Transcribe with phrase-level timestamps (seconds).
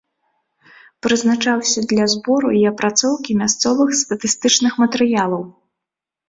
[1.05, 5.43] Прызначаўся для збору і апрацоўкі мясцовых статыстычных матэрыялаў.